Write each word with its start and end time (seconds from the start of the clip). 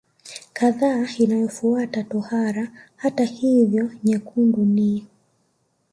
kadhaa 0.53 1.07
inayofuata 1.17 2.03
tohara 2.03 2.67
Hata 2.95 3.23
hivyo 3.23 3.91
nyekundu 4.03 4.65
ni 4.65 5.07